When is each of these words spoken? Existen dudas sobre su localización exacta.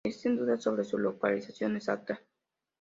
Existen 0.03 0.35
dudas 0.35 0.63
sobre 0.63 0.83
su 0.83 0.97
localización 0.97 1.75
exacta. 1.75 2.23